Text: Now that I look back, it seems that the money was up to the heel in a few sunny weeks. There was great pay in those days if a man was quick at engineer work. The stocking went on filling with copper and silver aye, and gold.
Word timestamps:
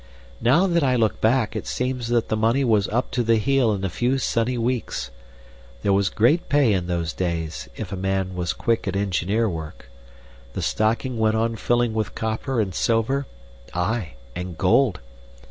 Now 0.41 0.65
that 0.65 0.83
I 0.83 0.95
look 0.95 1.21
back, 1.21 1.55
it 1.55 1.67
seems 1.67 2.07
that 2.07 2.29
the 2.29 2.35
money 2.35 2.63
was 2.63 2.87
up 2.87 3.11
to 3.11 3.21
the 3.21 3.35
heel 3.35 3.71
in 3.71 3.83
a 3.83 3.87
few 3.91 4.17
sunny 4.17 4.57
weeks. 4.57 5.11
There 5.83 5.93
was 5.93 6.09
great 6.09 6.49
pay 6.49 6.73
in 6.73 6.87
those 6.87 7.13
days 7.13 7.69
if 7.75 7.91
a 7.91 7.95
man 7.95 8.33
was 8.33 8.51
quick 8.51 8.87
at 8.87 8.95
engineer 8.95 9.47
work. 9.47 9.91
The 10.53 10.63
stocking 10.63 11.19
went 11.19 11.35
on 11.35 11.55
filling 11.55 11.93
with 11.93 12.15
copper 12.15 12.59
and 12.59 12.73
silver 12.73 13.27
aye, 13.75 14.13
and 14.35 14.57
gold. 14.57 15.01